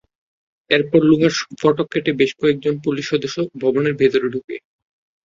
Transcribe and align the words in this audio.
এরপর 0.71 0.99
লোহার 1.09 1.31
ফটক 1.61 1.87
কেটে 1.91 2.11
বেশ 2.19 2.31
কয়েকজন 2.39 2.73
পুলিশ 2.85 3.05
সদস্য 3.11 3.37
ভবনের 3.61 3.95
ভেতরে 3.99 4.27
ঢোকে। 4.33 4.55